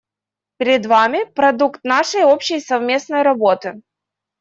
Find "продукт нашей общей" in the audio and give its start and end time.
1.35-2.59